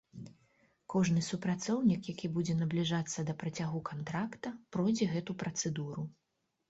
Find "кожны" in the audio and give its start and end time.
0.93-1.21